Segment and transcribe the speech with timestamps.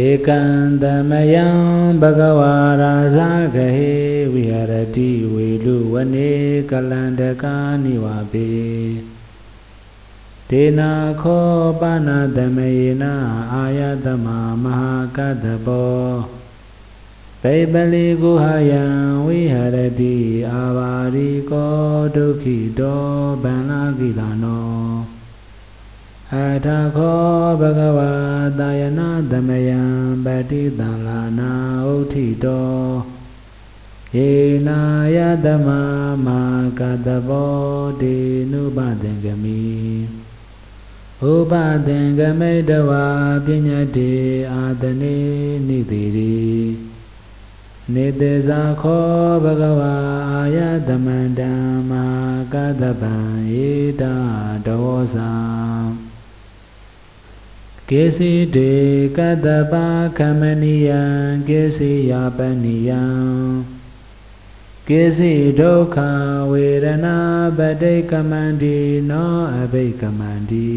[0.26, 0.40] ကံ
[0.82, 1.46] သမယံ
[2.00, 3.18] ဘဂဝါရာဇ
[3.54, 3.70] ဂဟေ
[4.32, 6.32] ဝိဟရတိဝေလူဝနေ
[6.70, 8.50] ကလန္တကာနိဝပေ
[10.48, 10.92] ဒေနာ
[11.22, 11.50] ခော
[11.80, 13.04] ပနာသမယေန
[13.52, 14.26] အာယတမ
[14.62, 16.06] မဟာကတ္တဘော
[17.42, 18.84] ပေပလီကုဟယံ
[19.24, 20.16] ဝိဟရတိ
[20.50, 21.76] အာဘာရိကော
[22.16, 23.04] ဒုက္ခိတော
[23.42, 24.71] ဗန္နာကိတာနော
[26.34, 27.24] အထာခော
[27.60, 28.12] ဘဂဝါ
[28.58, 29.82] တာယနာသမယံ
[30.24, 31.52] ပတိတံလာနာ
[31.90, 32.76] ဥထိတော
[34.16, 34.30] ယေ
[34.66, 34.80] နာ
[35.16, 35.68] ယတမ
[36.26, 36.40] မာ
[36.78, 37.56] ကတဘော
[38.00, 38.16] တေ
[38.52, 39.62] နုပသင်္ကမိ
[41.30, 41.52] ဥပ
[41.86, 43.06] သင်္ကမိတဝါ
[43.44, 44.12] ပညာတိ
[44.52, 45.18] အာတနေ
[45.68, 46.42] နိတိရိ
[47.94, 49.94] နေတေဇာခောဘဂဝါ
[50.30, 51.52] အာယတမန္တံ
[51.90, 52.06] မာ
[52.52, 53.14] ကတပံ
[53.64, 53.68] ဧ
[54.00, 54.14] တာ
[54.66, 55.30] ဒောဇာ
[57.90, 58.72] ကေစီတေ
[59.16, 59.86] ကတ္တပါ
[60.18, 61.02] ခမနိယံ
[61.48, 63.02] ကေစီယာပနိယံ
[64.88, 65.96] ကေစီဒုက္ခ
[66.50, 67.18] ဝေဒနာ
[67.58, 68.78] ပဋိကမန္တိ
[69.10, 70.72] နောအဘိကမန္တိ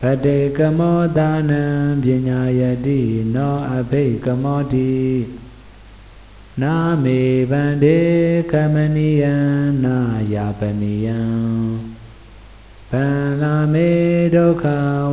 [0.00, 1.64] ပဋိကမောဒါနံ
[2.02, 3.00] ပညာယတိ
[3.34, 4.96] နောအဘိကမောတိ
[6.62, 8.00] နာမေဗန္တေ
[8.52, 9.34] ကမနိယံ
[9.84, 9.98] နာ
[10.32, 11.20] ယာပနိယံ
[12.92, 13.90] ဗန္လာမေ
[14.34, 14.64] ဒုက္ခ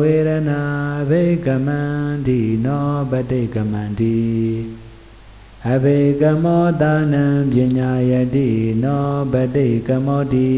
[0.00, 0.62] ဝေဒနာ
[1.10, 4.20] ဘိကမန္တိနောပတိကမန္တိ
[5.68, 8.48] အဘိကမောတာနံပညာယတိ
[8.84, 10.54] နောပတိကမောတိ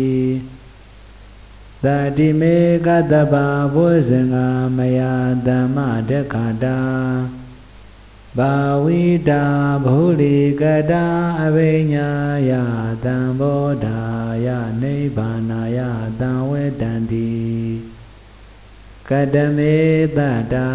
[1.85, 3.35] သတိမေကတ္တဗ
[3.75, 4.37] ဘုဇင်္ဂ
[4.77, 5.01] မယ
[5.47, 5.79] ဓမ္မ
[6.11, 6.81] ဒက္ခတာ
[8.39, 9.45] ဘာဝိတာ
[9.85, 11.05] ဘုလိကတာ
[11.43, 12.09] အဘိညာ
[12.49, 12.53] ယ
[13.05, 14.12] တံဘောဓာ
[14.47, 14.49] ယ
[14.83, 15.79] နိဗ္ဗာနာယ
[16.21, 17.33] တံဝေတံတိ
[19.09, 19.77] ကတမေ
[20.17, 20.19] တ
[20.53, 20.71] တာ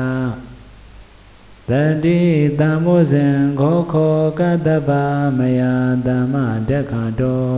[1.69, 1.71] တ
[2.03, 2.21] တိ
[2.59, 3.27] တံမောဇံ
[3.59, 4.89] ခောခောကတ္တဗ
[5.37, 5.61] မယ
[6.05, 6.35] ဓမ္မ
[6.69, 7.57] ဒက္ခတော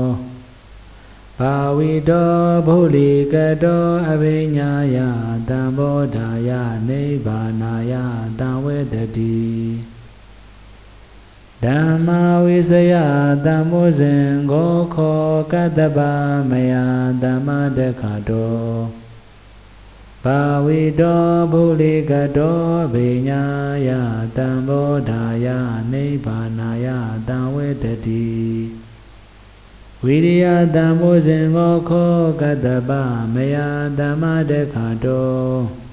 [1.39, 2.33] ဘာဝိတော
[2.67, 4.97] ဘုလိကတောအဘိညာယ
[5.49, 6.49] တံဘောဓာယ
[6.87, 7.93] နိဗ္ဗာနာယ
[8.39, 9.39] တံဝေတတိ
[11.65, 12.09] ဓမ္မ
[12.45, 12.93] ဝိစယ
[13.45, 15.99] တမ္မောဇင်ကိုခောကတ္တဗ
[16.49, 16.73] မယ
[17.23, 18.63] ဓမ္မဒက္ခတော
[20.23, 22.61] ဘာဝိတောဘုလိကတော
[22.93, 23.43] ဗိညာ
[23.87, 23.89] ယ
[24.37, 25.47] တံဘောဓာယ
[25.91, 26.87] နိဗ္ဗာနာယ
[27.27, 28.29] တံဝေတတိ
[30.03, 32.91] ဝိရိယတမ္မောဇင်ကိုခောကတ္တဗ
[33.33, 33.57] မယ
[33.99, 35.88] ဓမ္မဒက္ခတော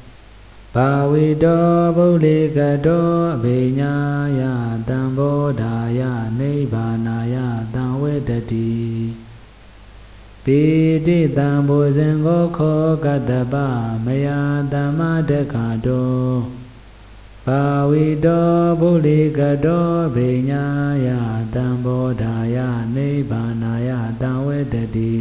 [0.77, 1.67] ဘာဝိတော
[1.97, 3.95] ဗုဒ္ဓေကတောအဘိညာ
[4.41, 4.43] ယ
[4.89, 6.01] တံဘောဓာယ
[6.39, 7.37] နိဗ္ဗာနာယ
[7.75, 8.75] တံဝေတတိ
[10.45, 10.63] ပိ
[11.07, 13.55] တိတံဘောဇင်ကိုခောကတ္တပ
[14.05, 14.29] မယ
[14.73, 15.01] ဓမ္မ
[15.31, 15.57] ဒက္ခ
[15.87, 16.21] တော
[17.47, 18.51] ဘာဝိတော
[18.81, 20.65] ဗုဒ္ဓေကတောအဘိညာ
[21.07, 21.09] ယ
[21.55, 22.57] တံဘောဓာယ
[22.97, 25.15] နိဗ္ဗာနာယတံဝေတတိ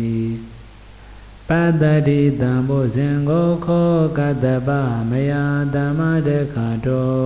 [1.49, 4.69] ပတ္တတိတံဘုဇင်ကိုခောကတ္တပ
[5.09, 5.33] မယ
[5.75, 7.25] ဓမ္မဒက္ခတော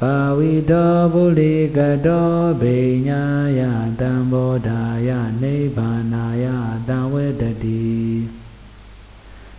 [0.00, 3.22] ဘာဝိတောဗုလိကတောဗိညာ
[3.58, 3.60] ယ
[4.00, 5.10] တံဘောဓာယ
[5.42, 6.46] နိဗ္ဗာနာယ
[6.88, 7.88] တံဝေတတိ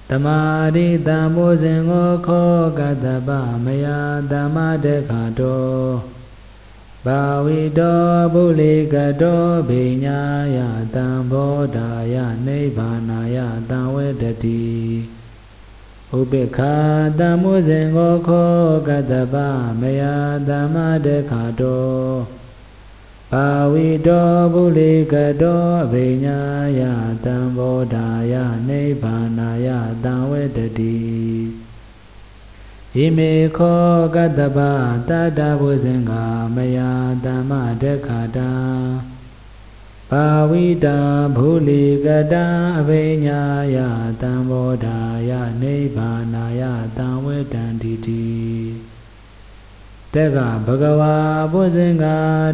[0.09, 0.39] တမာ
[0.75, 3.29] ရိတံဘုဇင်ကိုခောကတ္တပ
[3.65, 3.87] မယ
[4.31, 6.18] ဓမ္မဒက္ခတော
[7.05, 8.01] ဘာဝိတော
[8.33, 10.19] ဗုလိကတောဗိညာ
[10.55, 10.57] ယ
[10.95, 12.15] တံဘောဓာယ
[12.45, 13.37] နိဗ္ဗာနာယ
[13.69, 14.65] တံဝေတတိ
[16.17, 16.75] ဥပိ္ခာ
[17.19, 18.53] တံမောဇင်ကိုခော
[18.87, 19.35] ကတ္တပ
[19.81, 20.03] မယ
[20.49, 21.93] ဓမ္မဒခတော
[23.31, 26.39] ဘာဝိတောဗုလိကတောဗိညာ
[26.79, 26.81] ယ
[27.25, 28.33] တံဘောဓာယ
[28.67, 29.67] နိဗ္ဗာနာယ
[30.03, 30.97] တံဝေတတိ
[32.95, 33.83] ဣမေခော
[34.15, 34.59] ကတ္တပ
[35.09, 36.11] တတ္တဘုဇင်္ဂ
[36.55, 36.79] မယ
[37.25, 37.51] တမ္မ
[37.81, 38.53] ဒက္ခတာ
[40.09, 40.97] ဘာဝိတာ
[41.35, 42.45] ဘုလိကတာ
[42.79, 43.41] အဘိညာ
[43.75, 43.77] ယ
[44.21, 44.99] တံဘောဓာ
[45.29, 46.61] ယနိဗ္ဗာနာယ
[46.97, 48.27] တံဝေတံတိတိ
[50.13, 51.15] တက္ကဘဂဝါ
[51.51, 52.05] ဘုဇင်္ဂ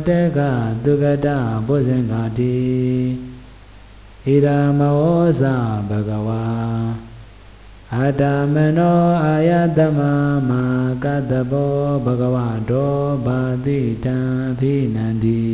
[0.07, 0.39] တက္က
[0.83, 1.27] သူကတ
[1.67, 2.57] ဘုဇင်္ဂတိ
[4.25, 4.47] ဣရ
[4.79, 4.97] မော
[5.39, 5.41] ဇ
[5.89, 6.45] ဘဂဝါ
[8.05, 8.23] အတ
[8.53, 9.99] မနောအာယတမ
[10.49, 10.63] မာ
[11.03, 12.37] ကတဘောဘဂဝ
[12.69, 14.17] တောဘာတိတံ
[14.49, 15.45] အဖိနန္တိ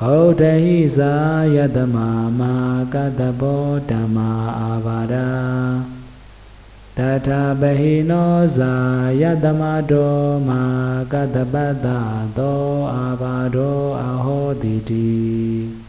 [0.00, 1.14] ဟုတ်တဟိသာ
[1.56, 1.96] ယတမ
[2.38, 2.54] မာ
[2.94, 5.28] ကတဘောဓမ္မာအာဘာဒာ
[6.98, 8.74] တထာပဟိနောဇာ
[9.20, 10.62] ယတမတောမာ
[11.12, 11.86] ကတပတ္တ
[12.38, 12.64] သော
[12.94, 15.83] အာဘာဒောအဟောတိတိ